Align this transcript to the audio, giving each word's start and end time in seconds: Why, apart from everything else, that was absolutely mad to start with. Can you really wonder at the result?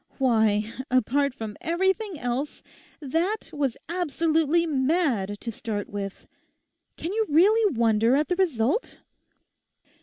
Why, 0.17 0.73
apart 0.89 1.31
from 1.31 1.55
everything 1.61 2.17
else, 2.17 2.63
that 3.01 3.51
was 3.53 3.77
absolutely 3.87 4.65
mad 4.65 5.39
to 5.41 5.51
start 5.51 5.89
with. 5.91 6.25
Can 6.97 7.13
you 7.13 7.27
really 7.29 7.71
wonder 7.77 8.15
at 8.15 8.27
the 8.27 8.35
result? 8.35 8.99